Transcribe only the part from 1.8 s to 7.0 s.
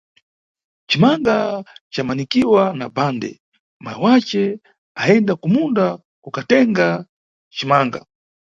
camangiwa na bhande, mayi wace ayenda kumunda kukatenga